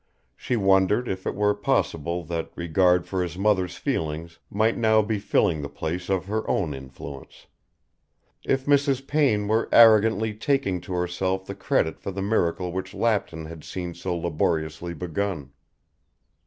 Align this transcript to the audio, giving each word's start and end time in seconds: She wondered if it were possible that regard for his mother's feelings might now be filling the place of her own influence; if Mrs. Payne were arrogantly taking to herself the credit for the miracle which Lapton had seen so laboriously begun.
She 0.35 0.55
wondered 0.55 1.07
if 1.07 1.27
it 1.27 1.35
were 1.35 1.53
possible 1.53 2.23
that 2.23 2.49
regard 2.55 3.05
for 3.05 3.21
his 3.21 3.37
mother's 3.37 3.75
feelings 3.77 4.39
might 4.49 4.75
now 4.75 5.03
be 5.03 5.19
filling 5.19 5.61
the 5.61 5.69
place 5.69 6.09
of 6.09 6.25
her 6.25 6.43
own 6.49 6.73
influence; 6.73 7.45
if 8.43 8.65
Mrs. 8.65 9.05
Payne 9.05 9.47
were 9.47 9.69
arrogantly 9.71 10.33
taking 10.33 10.81
to 10.81 10.93
herself 10.93 11.45
the 11.45 11.53
credit 11.53 11.99
for 11.99 12.09
the 12.09 12.23
miracle 12.23 12.71
which 12.71 12.95
Lapton 12.95 13.45
had 13.45 13.63
seen 13.63 13.93
so 13.93 14.17
laboriously 14.17 14.95
begun. 14.95 15.51